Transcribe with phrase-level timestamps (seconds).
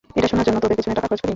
[0.17, 1.29] এটা শোনার জন্য তোদের পেছনে টাকা খরচ করি?